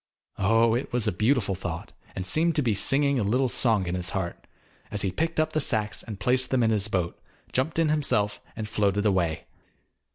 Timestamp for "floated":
8.67-9.05